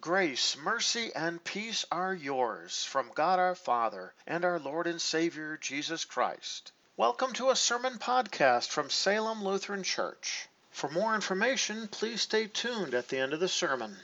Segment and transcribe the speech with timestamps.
[0.00, 5.58] Grace, mercy, and peace are yours from God our Father and our Lord and Savior
[5.58, 6.72] Jesus Christ.
[6.96, 10.48] Welcome to a sermon podcast from Salem Lutheran Church.
[10.70, 13.98] For more information, please stay tuned at the end of the sermon.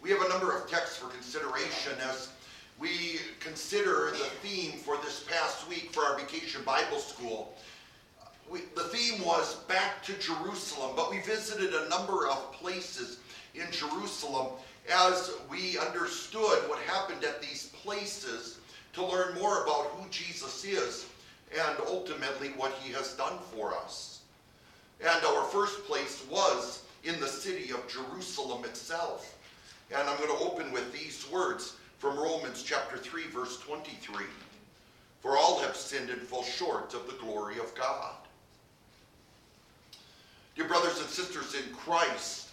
[0.00, 2.28] We have a number of texts for consideration as
[2.78, 7.52] we consider the theme for this past week for our Vacation Bible School.
[8.48, 13.18] We, the theme was back to Jerusalem, but we visited a number of places
[13.54, 14.52] in Jerusalem
[14.90, 18.58] as we understood what happened at these places
[18.92, 21.06] to learn more about who Jesus is
[21.52, 24.20] and ultimately what he has done for us.
[25.00, 29.37] And our first place was in the city of Jerusalem itself.
[29.90, 34.24] And I'm going to open with these words from Romans chapter 3, verse 23.
[35.20, 38.14] For all have sinned and fall short of the glory of God.
[40.54, 42.48] Dear brothers and sisters in Christ,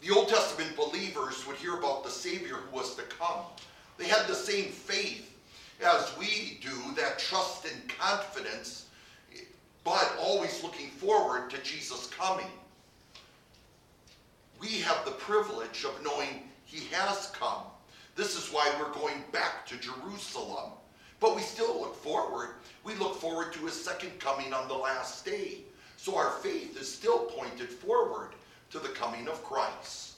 [0.00, 3.40] the Old Testament believers would hear about the Savior who was to come.
[3.98, 5.28] They had the same faith
[5.84, 8.86] as we do, that trust and confidence,
[9.84, 12.46] but always looking forward to Jesus coming.
[14.62, 17.64] We have the privilege of knowing he has come.
[18.14, 20.70] This is why we're going back to Jerusalem.
[21.18, 22.50] But we still look forward.
[22.84, 25.58] We look forward to his second coming on the last day.
[25.96, 28.34] So our faith is still pointed forward
[28.70, 30.12] to the coming of Christ.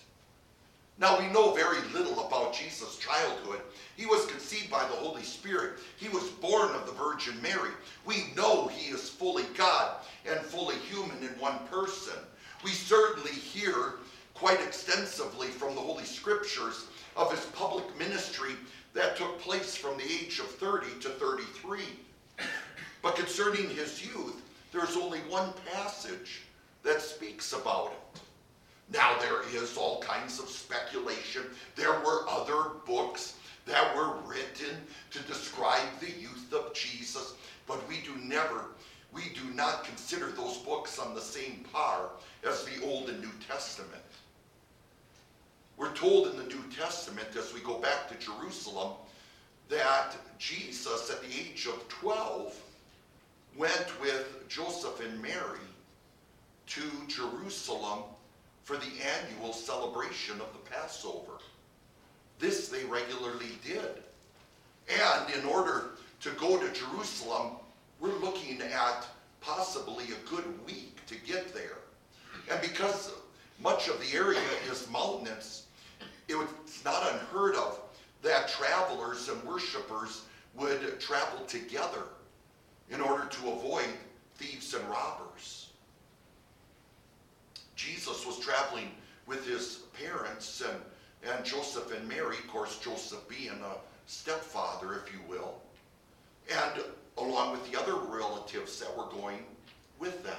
[0.98, 3.60] Now we know very little about Jesus' childhood.
[3.96, 5.78] He was conceived by the Holy Spirit.
[5.96, 7.70] He was born of the Virgin Mary.
[8.04, 9.96] We know he is fully God
[10.28, 12.18] and fully human in one person.
[12.62, 13.94] We certainly hear
[14.34, 18.52] quite extensively from the Holy Scriptures of his public ministry
[18.92, 21.80] that took place from the age of 30 to 33.
[23.02, 24.42] But concerning his youth,
[24.72, 26.42] there's only one passage
[26.82, 28.20] that speaks about it.
[28.92, 31.42] Now, there is all kinds of speculation.
[31.76, 34.76] There were other books that were written
[35.10, 37.34] to describe the youth of Jesus,
[37.66, 38.66] but we do never,
[39.12, 42.10] we do not consider those books on the same par
[42.46, 44.02] as the Old and New Testament.
[45.76, 48.92] We're told in the New Testament, as we go back to Jerusalem,
[49.68, 52.54] that Jesus, at the age of 12,
[53.56, 55.58] went with Joseph and Mary
[56.66, 58.04] to Jerusalem
[58.62, 58.92] for the
[59.22, 61.38] annual celebration of the Passover.
[62.38, 64.02] This they regularly did.
[64.88, 65.90] And in order
[66.20, 67.56] to go to Jerusalem,
[68.00, 69.06] we're looking at
[69.40, 71.78] possibly a good week to get there.
[72.50, 73.12] And because
[73.62, 74.40] much of the area
[74.70, 75.63] is mountainous,
[76.28, 77.80] it's not unheard of
[78.22, 80.22] that travelers and worshipers
[80.54, 82.04] would travel together
[82.90, 83.86] in order to avoid
[84.36, 85.70] thieves and robbers.
[87.76, 88.90] Jesus was traveling
[89.26, 93.76] with his parents and, and Joseph and Mary, of course, Joseph being a
[94.06, 95.60] stepfather, if you will,
[96.50, 96.82] and
[97.18, 99.44] along with the other relatives that were going
[99.98, 100.36] with them.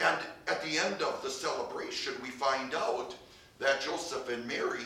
[0.00, 3.14] And at the end of the celebration, we find out
[3.62, 4.84] that Joseph and Mary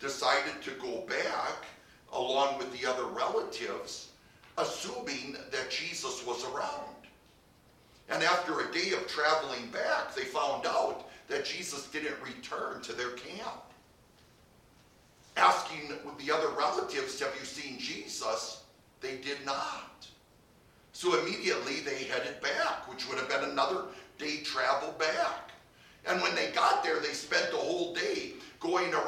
[0.00, 1.64] decided to go back
[2.12, 4.10] along with the other relatives,
[4.56, 6.94] assuming that Jesus was around.
[8.08, 12.92] And after a day of traveling back, they found out that Jesus didn't return to
[12.92, 13.62] their camp.
[15.36, 18.64] Asking the other relatives, Have you seen Jesus?
[19.00, 20.08] They did not.
[20.92, 23.84] So immediately they headed back, which would have been another
[24.18, 25.52] day travel back.
[26.06, 27.58] And when they got there, they spent the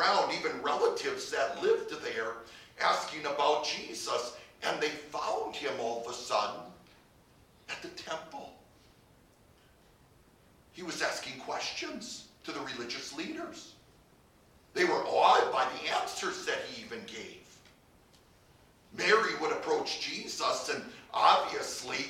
[0.00, 2.34] around, even relatives that lived there,
[2.80, 4.36] asking about Jesus.
[4.62, 6.60] And they found him all of a sudden
[7.68, 8.52] at the temple.
[10.72, 13.74] He was asking questions to the religious leaders.
[14.74, 17.36] They were awed by the answers that he even gave.
[18.96, 20.82] Mary would approach Jesus, and
[21.12, 22.06] obviously,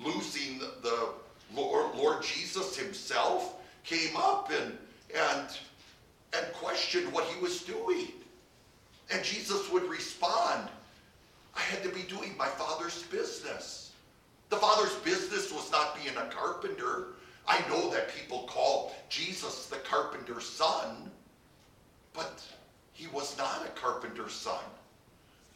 [0.00, 1.08] losing the
[1.54, 4.76] Lord, Lord Jesus himself, came up and,
[5.14, 5.48] and,
[6.36, 8.08] and questioned what he was doing.
[9.12, 10.68] And Jesus would respond,
[11.54, 13.92] I had to be doing my father's business.
[14.50, 17.08] The father's business was not being a carpenter,
[17.46, 21.10] I know that people call Jesus the carpenter's son,
[22.14, 22.42] but
[22.92, 24.62] he was not a carpenter's son.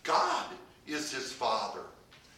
[0.03, 0.47] God
[0.87, 1.83] is his father.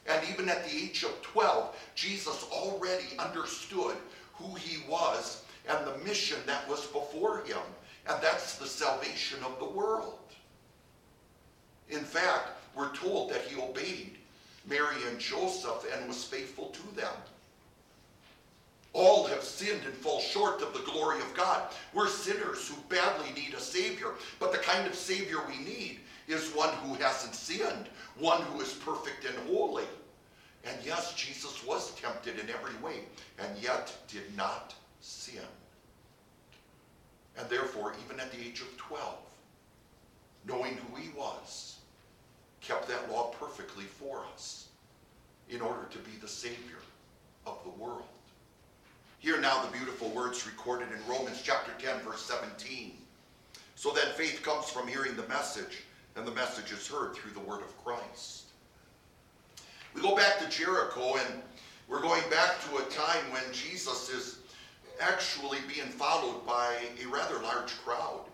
[0.07, 3.97] And even at the age of 12, Jesus already understood
[4.35, 7.59] who he was and the mission that was before him,
[8.11, 10.19] and that's the salvation of the world.
[11.89, 14.17] In fact, we're told that he obeyed
[14.69, 17.12] Mary and Joseph and was faithful to them.
[18.93, 21.73] All have sinned and fall short of the glory of God.
[21.95, 26.51] We're sinners who badly need a Savior, but the kind of Savior we need is
[26.51, 29.85] one who hasn't sinned, one who is perfect and holy.
[30.65, 33.05] And yes, Jesus was tempted in every way,
[33.39, 35.43] and yet did not sin.
[37.38, 39.15] And therefore, even at the age of 12,
[40.47, 41.77] knowing who he was,
[42.61, 44.69] kept that law perfectly for us
[45.49, 46.79] in order to be the Savior
[47.47, 48.05] of the world.
[49.19, 52.93] Hear now the beautiful words recorded in Romans chapter 10, verse 17.
[53.75, 55.82] So then faith comes from hearing the message,
[56.17, 58.44] and the message is heard through the word of Christ.
[59.94, 61.43] We go back to Jericho, and
[61.88, 64.38] we're going back to a time when Jesus is
[65.00, 68.25] actually being followed by a rather large crowd.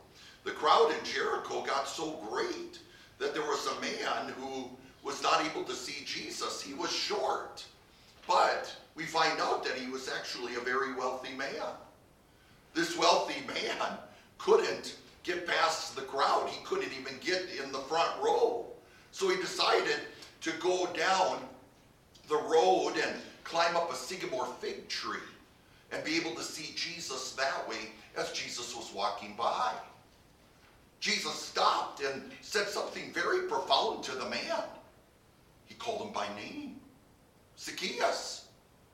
[0.45, 2.79] The crowd in Jericho got so great
[3.19, 4.69] that there was a man who
[5.03, 6.61] was not able to see Jesus.
[6.61, 7.65] He was short.
[8.27, 11.75] But we find out that he was actually a very wealthy man.
[12.75, 13.99] This wealthy man
[14.39, 16.49] couldn't get past the crowd.
[16.49, 18.67] He couldn't even get in the front row.
[19.13, 20.01] So he decided
[20.43, 21.39] to go down
[22.29, 25.21] the road and climb up a sycamore fig tree
[25.93, 29.73] and be able to see Jesus that way as Jesus was walking by.
[31.01, 34.65] Jesus stopped and said something very profound to the man.
[35.67, 36.77] He called him by name
[37.59, 38.47] Zacchaeus,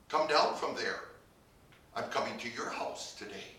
[0.09, 1.01] come down from there.
[1.97, 3.57] I'm coming to your house today.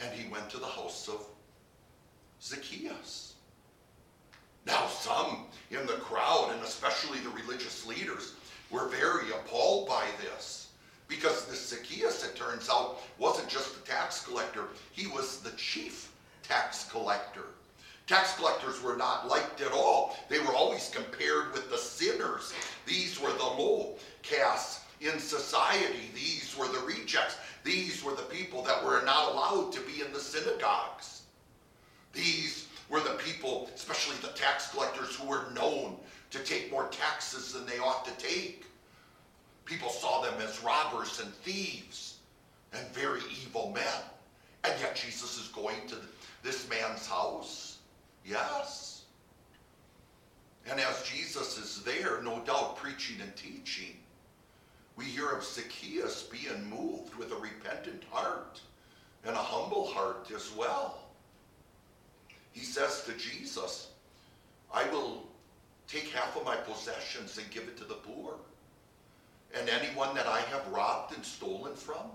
[0.00, 1.24] And he went to the house of
[2.42, 3.34] Zacchaeus.
[4.66, 8.34] Now, some in the crowd, and especially the religious leaders,
[8.70, 10.69] were very appalled by this.
[11.10, 16.12] Because this Zacchaeus, it turns out, wasn't just a tax collector, he was the chief
[16.44, 17.46] tax collector.
[18.06, 20.16] Tax collectors were not liked at all.
[20.28, 22.54] They were always compared with the sinners.
[22.86, 26.10] These were the low castes in society.
[26.14, 27.36] These were the rejects.
[27.64, 31.22] These were the people that were not allowed to be in the synagogues.
[32.12, 35.96] These were the people, especially the tax collectors, who were known
[36.30, 38.64] to take more taxes than they ought to take.
[39.70, 42.16] People saw them as robbers and thieves
[42.72, 44.02] and very evil men.
[44.64, 45.94] And yet Jesus is going to
[46.42, 47.78] this man's house.
[48.26, 49.04] Yes.
[50.68, 53.96] And as Jesus is there, no doubt preaching and teaching,
[54.96, 58.60] we hear of Zacchaeus being moved with a repentant heart
[59.24, 60.98] and a humble heart as well.
[62.50, 63.90] He says to Jesus,
[64.74, 65.28] I will
[65.86, 68.34] take half of my possessions and give it to the poor.
[69.58, 72.10] And anyone that I have robbed and stolen from,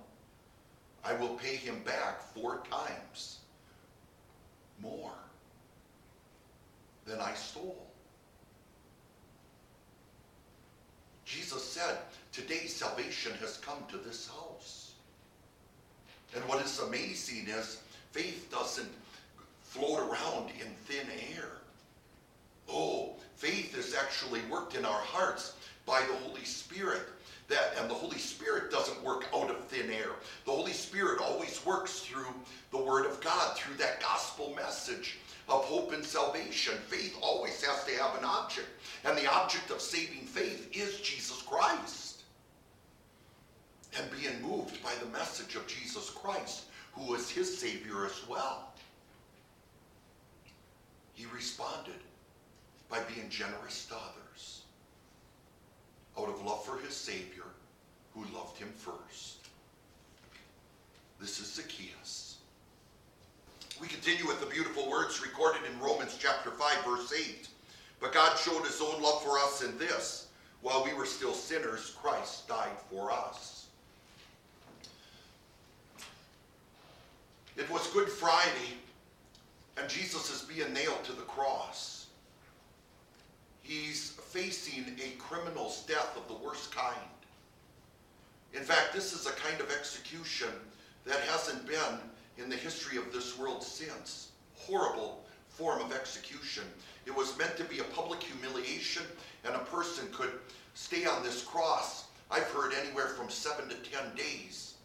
[1.04, 3.40] I will pay him back four times
[4.82, 5.12] more
[7.06, 7.86] than I stole.
[11.26, 11.98] Jesus said,
[12.32, 14.94] Today salvation has come to this house.
[16.36, 17.81] And what is amazing is
[18.12, 18.92] faith doesn't
[19.62, 21.50] float around in thin air.
[22.70, 25.54] Oh, faith is actually worked in our hearts
[25.86, 27.04] by the Holy Spirit.
[27.47, 30.12] That and the Holy Spirit doesn't work out of thin air.
[30.45, 32.33] The Holy Spirit always works through
[32.71, 36.73] the Word of God, through that gospel message of hope and salvation.
[36.87, 38.68] Faith always has to have an object.
[39.04, 42.23] And the object of saving faith is Jesus Christ.
[43.97, 48.73] And being moved by the message of Jesus Christ, who is his Savior as well.
[51.14, 51.94] He responded
[52.90, 54.65] by being generous to others
[56.19, 57.44] out of love for his Savior
[58.14, 59.48] who loved him first.
[61.19, 62.38] This is Zacchaeus.
[63.80, 67.48] We continue with the beautiful words recorded in Romans chapter 5, verse 8.
[68.00, 70.28] But God showed his own love for us in this
[70.62, 73.68] while we were still sinners, Christ died for us.
[77.56, 78.74] It was Good Friday,
[79.78, 82.05] and Jesus is being nailed to the cross.
[83.66, 86.94] He's facing a criminal's death of the worst kind.
[88.54, 90.50] In fact, this is a kind of execution
[91.04, 91.98] that hasn't been
[92.38, 94.30] in the history of this world since.
[94.54, 96.66] Horrible form of execution.
[97.07, 99.02] It was meant to be a public humiliation,
[99.44, 100.34] and a person could
[100.76, 104.76] stay on this cross, I've heard anywhere from seven to ten days.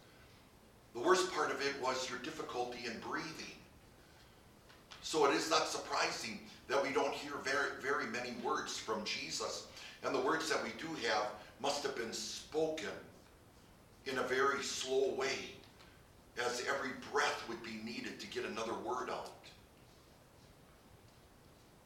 [0.95, 3.60] The worst part of it was your difficulty in breathing.
[5.02, 6.38] So it is not surprising
[6.69, 9.66] that we don't hear very, very many words from Jesus.
[10.04, 11.26] And the words that we do have
[11.61, 12.88] must have been spoken
[14.07, 15.54] in a very slow way
[16.47, 19.33] as every breath would be needed to get another word out.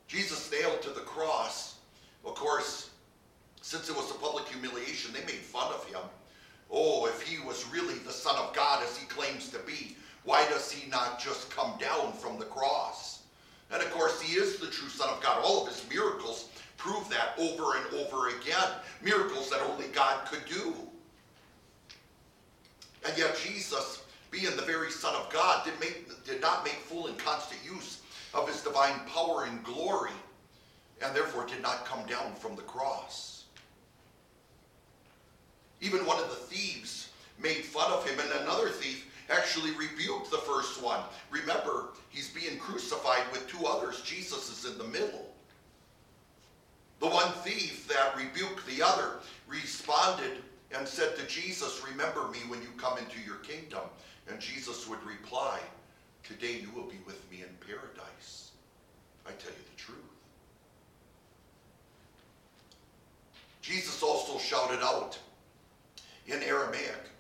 [0.07, 1.77] Jesus nailed to the cross,
[2.25, 2.91] of course,
[3.63, 6.03] since it was a public humiliation, they made fun of him.
[6.71, 10.47] Oh, if he was really the Son of God as he claims to be, why
[10.49, 13.23] does he not just come down from the cross?
[13.71, 15.43] And of course, he is the true Son of God.
[15.45, 18.69] All of his miracles prove that over and over again.
[19.03, 20.75] Miracles that only God could do.
[23.07, 27.07] And yet Jesus, being the very Son of God, did, make, did not make full
[27.07, 28.01] and constant use
[28.33, 30.11] of his divine power and glory,
[31.03, 33.45] and therefore did not come down from the cross.
[35.81, 40.39] Even one of the thieves made fun of him, and another thief actually rebuked the
[40.39, 41.01] first one.
[41.31, 44.03] Remember, he's being crucified with two others.
[44.03, 45.35] Jesus is in the middle.
[47.01, 50.39] The one thief that rebuked the other responded
[50.77, 53.83] and said to Jesus, Remember me when you come into your kingdom.
[54.29, 55.61] And Jesus would reply,
[56.23, 58.53] Today you will be with me in paradise.
[59.27, 59.99] I tell you the truth.
[63.61, 65.19] Jesus also shouted out
[66.27, 67.11] in Aramaic,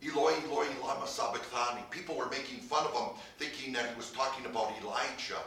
[0.00, 1.82] Eloi, Eloi, lama sabachthani.
[1.90, 5.42] People were making fun of him, thinking that he was talking about Elijah.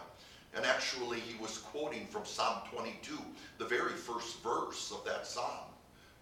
[0.53, 3.17] And actually, he was quoting from Psalm 22,
[3.58, 5.72] the very first verse of that psalm.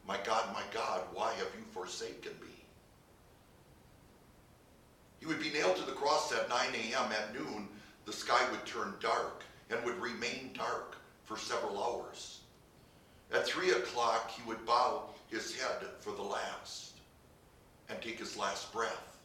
[0.07, 2.65] My God, my God, why have you forsaken me?
[5.19, 7.12] He would be nailed to the cross at 9 a.m.
[7.12, 7.67] At noon,
[8.05, 12.41] the sky would turn dark and would remain dark for several hours.
[13.33, 16.99] At 3 o'clock, he would bow his head for the last
[17.89, 19.17] and take his last breath.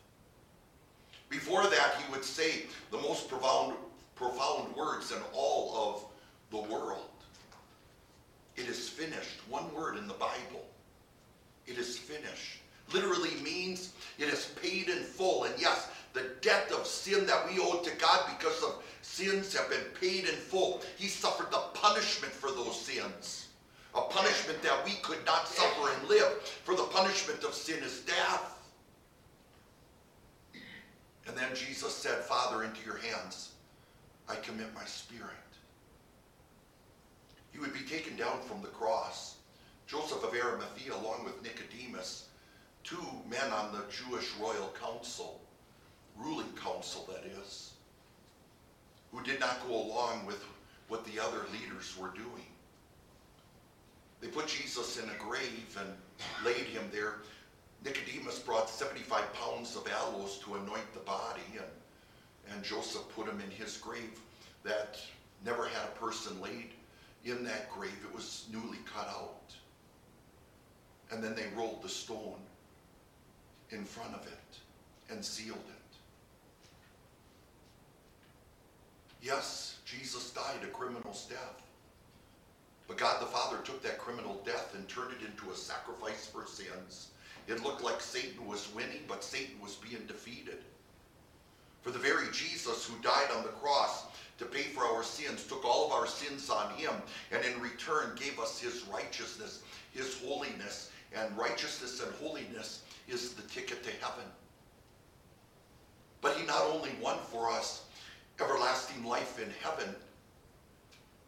[1.28, 3.74] Before that, he would say the most profound,
[4.14, 6.04] profound words in all of
[6.50, 7.08] the world.
[8.56, 9.40] It is finished.
[9.48, 10.64] One word in the Bible.
[11.66, 12.60] It is finished.
[12.92, 15.44] Literally means it is paid in full.
[15.44, 19.68] And yes, the debt of sin that we owe to God because of sins have
[19.68, 20.82] been paid in full.
[20.96, 23.48] He suffered the punishment for those sins.
[23.94, 26.42] A punishment that we could not suffer and live.
[26.64, 28.53] For the punishment of sin is death.
[31.26, 33.52] And then Jesus said, Father, into your hands
[34.28, 35.30] I commit my spirit.
[37.52, 39.36] He would be taken down from the cross.
[39.86, 42.28] Joseph of Arimathea, along with Nicodemus,
[42.82, 45.40] two men on the Jewish royal council,
[46.16, 47.74] ruling council that is,
[49.12, 50.42] who did not go along with
[50.88, 52.46] what the other leaders were doing.
[54.20, 55.90] They put Jesus in a grave and
[56.44, 57.16] laid him there.
[57.84, 63.40] Nicodemus brought 75 pounds of aloes to anoint the body, and, and Joseph put him
[63.40, 64.20] in his grave
[64.62, 64.98] that
[65.44, 66.70] never had a person laid
[67.24, 67.98] in that grave.
[68.02, 69.54] It was newly cut out.
[71.10, 72.40] And then they rolled the stone
[73.70, 75.96] in front of it and sealed it.
[79.20, 81.62] Yes, Jesus died a criminal's death.
[82.88, 86.46] But God the Father took that criminal death and turned it into a sacrifice for
[86.46, 87.08] sins.
[87.46, 90.58] It looked like Satan was winning, but Satan was being defeated.
[91.82, 94.06] For the very Jesus who died on the cross
[94.38, 96.92] to pay for our sins took all of our sins on him
[97.30, 100.90] and in return gave us his righteousness, his holiness.
[101.14, 104.24] And righteousness and holiness is the ticket to heaven.
[106.20, 107.84] But he not only won for us
[108.40, 109.94] everlasting life in heaven,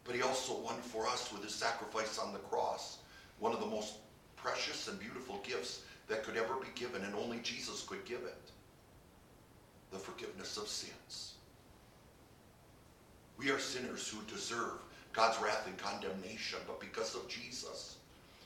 [0.03, 2.97] but he also won for us with his sacrifice on the cross,
[3.39, 3.93] one of the most
[4.35, 8.51] precious and beautiful gifts that could ever be given, and only Jesus could give it
[9.91, 11.33] the forgiveness of sins.
[13.37, 14.79] We are sinners who deserve
[15.13, 17.97] God's wrath and condemnation, but because of Jesus,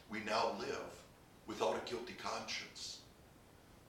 [0.09, 1.01] we now live
[1.47, 2.99] without a guilty conscience.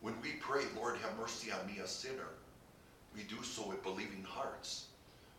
[0.01, 2.31] When we pray, Lord, have mercy on me, a sinner,
[3.15, 4.87] we do so with believing hearts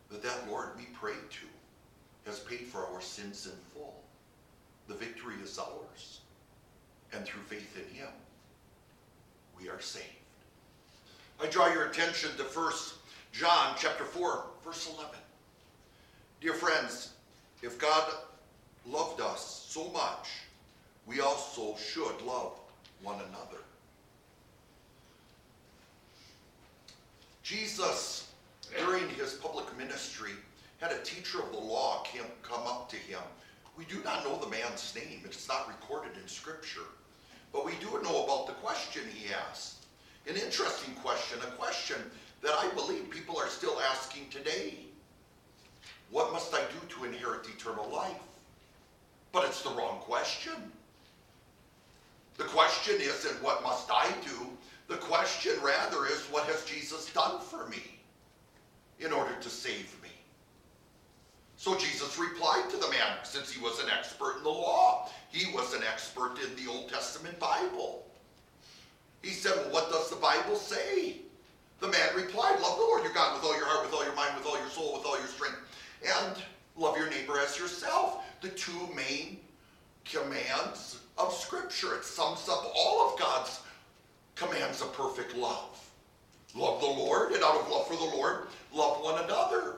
[0.09, 3.95] that that Lord we pray to has paid for our sins in full.
[4.87, 6.19] The victory is ours.
[7.13, 8.09] And through faith in him,
[9.63, 10.05] we are saved.
[11.41, 12.73] I draw your attention to 1
[13.31, 15.15] John chapter 4, verse 11.
[16.41, 17.13] Dear friends,
[17.61, 18.11] if God
[18.85, 20.29] loved us so much,
[21.07, 22.59] we also should love
[23.01, 23.61] one another.
[27.41, 28.29] Jesus,
[28.77, 30.31] during his public ministry,
[30.79, 32.03] had a teacher of the law
[32.41, 33.19] come up to him.
[33.77, 36.81] We do not know the man's name, it's not recorded in Scripture.
[37.53, 39.85] But we do know about the question he asked.
[40.27, 41.97] An interesting question, a question
[42.41, 44.75] that I believe people are still asking today.
[46.09, 48.19] What must I do to inherit eternal life?
[49.31, 50.53] But it's the wrong question.
[52.37, 54.47] The question isn't what must I do
[54.87, 57.99] The question rather is, what has Jesus done for me
[58.99, 60.02] in order to save me?
[61.63, 65.07] So Jesus replied to the man, since he was an expert in the law.
[65.31, 68.05] He was an expert in the Old Testament Bible.
[69.21, 71.19] He said, Well, what does the Bible say?
[71.79, 74.13] The man replied, Love the Lord your God with all your heart, with all your
[74.13, 75.55] mind, with all your soul, with all your strength,
[76.05, 76.35] and
[76.75, 78.25] love your neighbor as yourself.
[78.41, 79.39] The two main
[80.03, 81.95] commands of Scripture.
[81.95, 83.61] It sums up all of God's
[84.35, 85.79] commands of perfect love.
[86.55, 89.77] Love the Lord, and out of love for the Lord, love one another.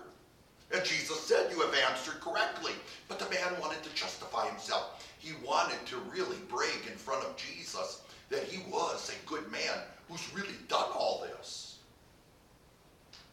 [0.72, 2.74] And Jesus said, You have answered correctly.
[3.08, 5.08] But the man wanted to justify himself.
[5.20, 9.80] He wanted to really brag in front of Jesus that he was a good man
[10.10, 11.80] who's really done all this.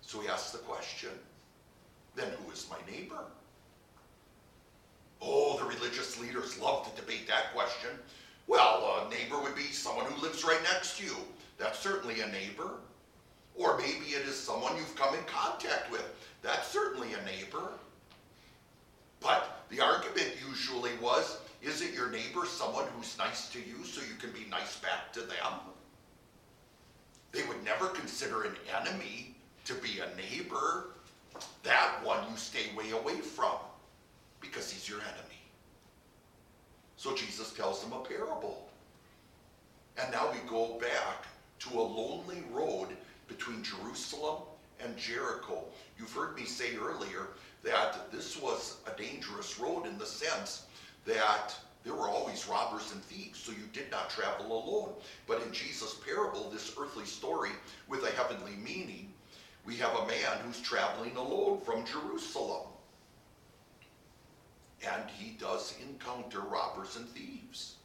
[0.03, 1.11] So he asked the question
[2.15, 3.25] then who is my neighbor?
[5.21, 7.91] Oh, the religious leaders love to debate that question.
[8.47, 11.17] Well, a neighbor would be someone who lives right next to you.
[11.59, 12.73] That's certainly a neighbor.
[13.55, 16.05] Or maybe it is someone you've come in contact with.
[16.43, 17.71] That's certainly a neighbor.
[19.21, 24.01] But the argument usually was is it your neighbor someone who's nice to you so
[24.01, 25.61] you can be nice back to them?
[27.31, 30.87] They would never consider an enemy to be a neighbor.
[31.63, 33.55] That one you stay way away from
[34.41, 35.41] because he's your enemy.
[36.97, 38.69] So Jesus tells them a parable.
[39.97, 41.27] And now we go back
[41.61, 42.89] to a lonely road
[43.29, 44.43] between Jerusalem
[44.85, 45.65] and Jericho.
[45.99, 47.29] You've heard me say earlier
[47.65, 50.67] that this was a dangerous road in the sense
[51.05, 54.91] that there were always robbers and thieves, so you did not travel alone.
[55.27, 57.51] But in Jesus' parable, this earthly story
[57.89, 59.13] with a heavenly meaning,
[59.65, 62.69] we have a man who's traveling alone from Jerusalem.
[64.85, 67.77] And he does encounter robbers and thieves.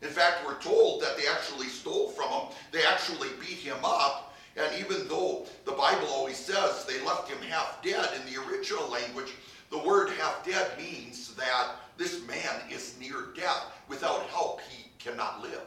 [0.00, 4.31] In fact, we're told that they actually stole from him, they actually beat him up.
[4.56, 8.88] And even though the Bible always says they left him half dead in the original
[8.90, 9.32] language,
[9.70, 13.64] the word half dead means that this man is near death.
[13.88, 15.60] Without help, he cannot live.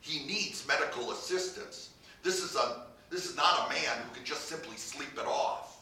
[0.00, 1.90] He needs medical assistance.
[2.22, 5.78] This is, a, this is not a man who can just simply sleep it off.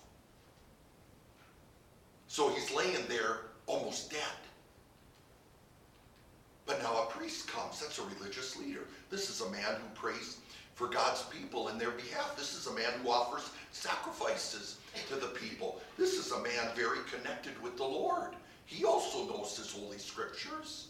[2.29, 4.21] So he's laying there almost dead.
[6.67, 7.81] But now a priest comes.
[7.81, 8.87] That's a religious leader.
[9.11, 10.39] This is a man who prays
[10.75, 12.37] for God's people in their behalf.
[12.37, 15.81] This is a man who offers sacrifices to the people.
[15.99, 18.35] This is a man very connected with the Lord.
[18.67, 20.89] He also knows his holy scriptures.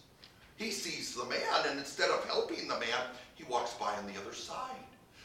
[0.57, 3.01] He sees the man, and instead of helping the man,
[3.35, 4.77] he walks by on the other side.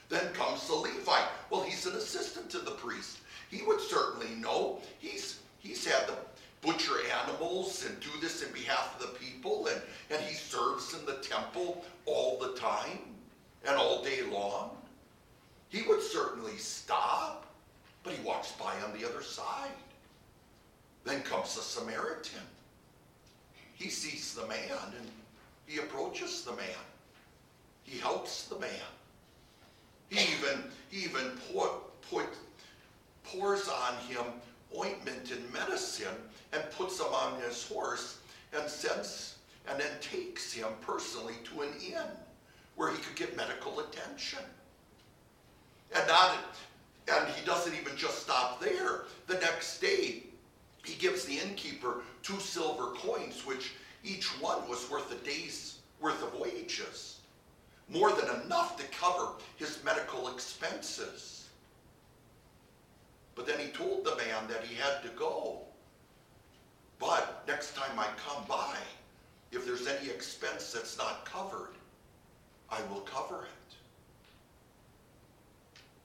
[0.10, 1.28] Then comes the Levite.
[1.50, 3.20] Well, he's an assistant to the priest.
[3.52, 4.82] He would certainly know.
[5.00, 6.14] He's he's had to
[6.62, 11.06] butcher animals and do this in behalf of the people, and, and he serves in
[11.06, 13.00] the temple all the time
[13.68, 14.72] and all day long.
[15.70, 17.46] He would certainly stop,
[18.04, 19.72] but he walks by on the other side.
[21.04, 22.42] Then comes the Samaritan.
[23.76, 25.08] He sees the man and
[25.66, 26.86] he approaches the man.
[27.84, 28.70] He helps the man.
[30.10, 32.26] He even, he even pour, put,
[33.24, 34.26] pours on him
[34.78, 36.16] ointment and medicine
[36.54, 38.20] and puts him on his horse
[38.58, 39.36] and sends
[39.70, 42.08] and then takes him personally to an inn
[42.78, 44.40] where he could get medical attention.
[45.94, 46.38] And not
[47.10, 49.06] and he doesn't even just stop there.
[49.28, 50.24] The next day,
[50.84, 56.22] he gives the innkeeper two silver coins, which each one was worth a day's worth
[56.22, 57.20] of wages,
[57.90, 61.50] more than enough to cover his medical expenses.
[63.36, 65.62] But then he told the man that he had to go.
[67.00, 68.76] But next time I come by,
[69.52, 71.77] if there's any expense that's not covered,
[72.70, 73.76] I will cover it.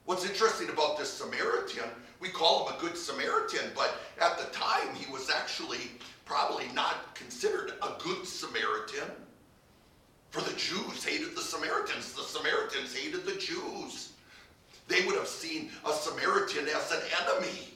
[0.05, 1.89] What's interesting about this Samaritan,
[2.21, 5.91] we call him a good Samaritan, but at the time he was actually
[6.25, 9.11] probably not considered a good Samaritan.
[10.31, 14.13] For the Jews hated the Samaritans, the Samaritans hated the Jews.
[14.89, 17.69] They would have seen a Samaritan as an enemy,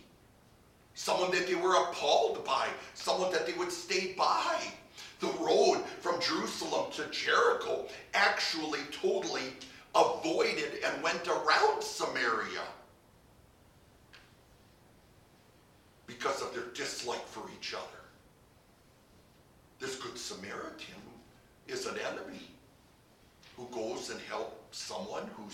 [0.94, 4.72] someone that they were appalled by, someone that they would stay by.
[5.20, 9.54] The road from Jerusalem to Jericho actually totally
[9.94, 12.62] avoided and went around Samaria
[16.06, 17.82] because of their dislike for each other.
[19.78, 20.94] This Good Samaritan
[21.66, 22.50] is an enemy
[23.56, 25.44] who goes and helps someone who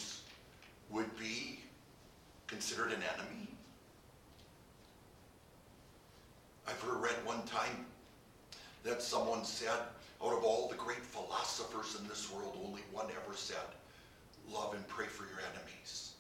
[0.91, 1.61] would be
[2.47, 3.49] considered an enemy.
[6.67, 7.87] I've read one time
[8.85, 9.79] that someone said,
[10.25, 13.57] out of all the great philosophers in this world, only one ever said,
[14.53, 16.13] love and pray for your enemies.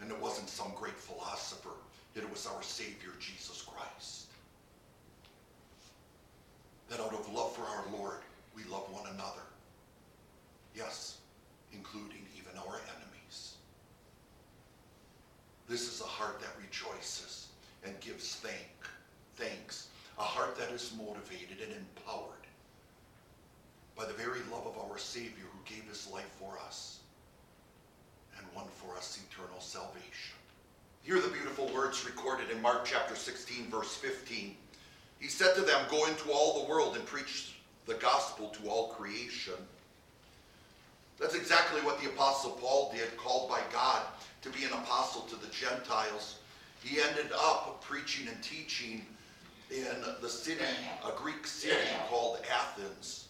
[0.00, 1.76] And it wasn't some great philosopher,
[2.14, 4.26] it was our Savior, Jesus Christ.
[6.88, 8.18] That out of love for our Lord,
[8.56, 9.46] we love one another.
[10.74, 11.18] Yes,
[11.72, 13.54] including even our enemies.
[15.68, 17.48] This is a heart that rejoices
[17.84, 18.70] and gives thank,
[19.36, 22.46] thanks, a heart that is motivated and empowered
[23.96, 26.98] by the very love of our Savior who gave his life for us
[28.36, 30.34] and won for us eternal salvation.
[31.04, 34.56] Hear the beautiful words recorded in Mark chapter 16, verse 15.
[35.20, 38.88] He said to them, Go into all the world and preach the gospel to all
[38.88, 39.54] creation.
[41.20, 44.02] That's exactly what the Apostle Paul did, called by God
[44.42, 46.40] to be an apostle to the Gentiles.
[46.82, 49.06] He ended up preaching and teaching
[49.70, 50.64] in the city,
[51.06, 53.27] a Greek city called Athens.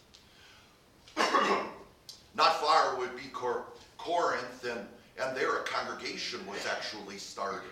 [2.35, 4.87] Not far would be Cor- Corinth, and,
[5.21, 7.71] and there a congregation was actually started.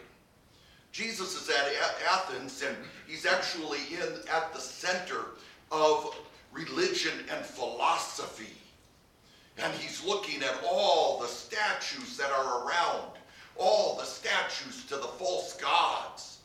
[0.92, 1.72] Jesus is at
[2.10, 5.26] Athens, and he's actually in at the center
[5.70, 6.16] of
[6.52, 8.54] religion and philosophy.
[9.58, 13.12] And he's looking at all the statues that are around,
[13.56, 16.35] all the statues to the false gods.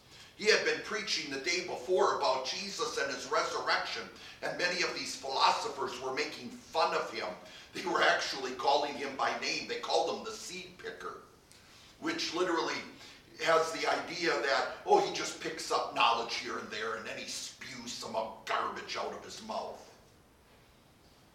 [0.41, 4.01] He had been preaching the day before about Jesus and his resurrection,
[4.41, 7.27] and many of these philosophers were making fun of him.
[7.75, 9.67] They were actually calling him by name.
[9.67, 11.17] They called him the seed picker,
[11.99, 12.73] which literally
[13.45, 17.19] has the idea that, oh, he just picks up knowledge here and there and then
[17.19, 18.13] he spews some
[18.45, 19.91] garbage out of his mouth.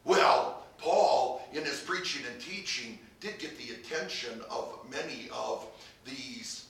[0.03, 5.65] Well, Paul, in his preaching and teaching, did get the attention of many of
[6.05, 6.66] these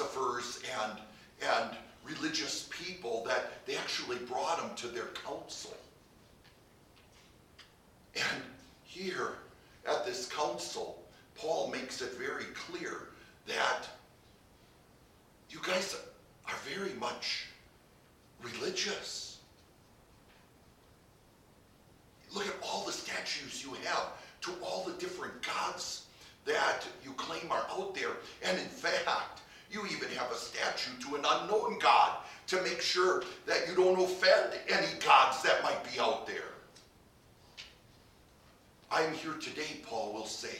[0.00, 0.98] philosophers and,
[1.42, 5.76] and religious people that they actually brought him to their council.
[8.16, 8.42] And
[8.84, 9.34] here
[9.88, 11.02] at this council,
[11.36, 13.08] Paul makes it very clear
[13.46, 13.88] that
[15.48, 15.96] you guys
[16.46, 17.46] are very much
[18.42, 19.38] religious.
[22.34, 24.08] Look at all the statues you have
[24.42, 26.06] to all the different gods
[26.46, 28.16] that you claim are out there.
[28.44, 32.16] And in fact, you even have a statue to an unknown God
[32.48, 36.50] to make sure that you don't offend any gods that might be out there.
[38.90, 40.58] I'm here today, Paul will say,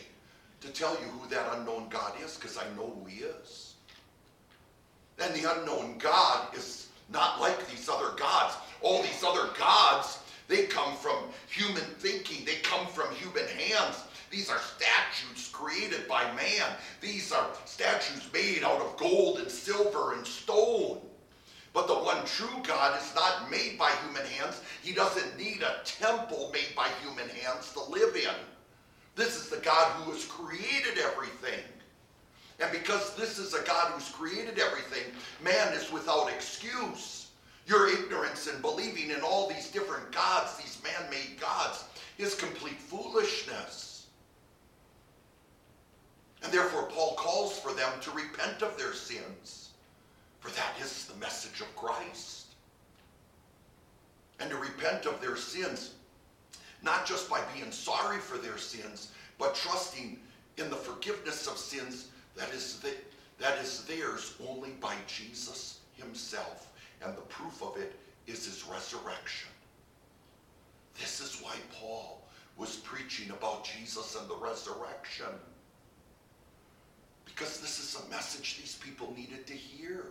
[0.61, 3.75] to tell you who that unknown God is because I know who he is.
[5.18, 8.55] And the unknown God is not like these other gods.
[8.83, 11.16] All these other gods, they come from
[11.49, 14.05] human thinking, they come from human hands.
[14.31, 16.69] These are statues created by man.
[17.01, 21.01] These are statues made out of gold and silver and stone.
[21.73, 24.61] But the one true God is not made by human hands.
[24.83, 28.35] He doesn't need a temple made by human hands to live in.
[29.16, 31.64] This is the God who has created everything.
[32.61, 35.12] And because this is a God who's created everything,
[35.43, 37.29] man is without excuse.
[37.66, 41.85] Your ignorance in believing in all these different gods, these man made gods,
[42.19, 43.89] is complete foolishness.
[46.42, 49.70] And therefore, Paul calls for them to repent of their sins,
[50.38, 52.46] for that is the message of Christ.
[54.38, 55.94] And to repent of their sins
[56.83, 60.18] not just by being sorry for their sins, but trusting
[60.57, 62.92] in the forgiveness of sins that is, the,
[63.38, 66.72] that is theirs only by Jesus himself.
[67.03, 69.50] And the proof of it is his resurrection.
[70.98, 72.22] This is why Paul
[72.57, 75.26] was preaching about Jesus and the resurrection.
[77.24, 80.06] Because this is a message these people needed to hear.